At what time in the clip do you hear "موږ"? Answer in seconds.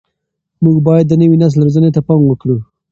0.63-0.77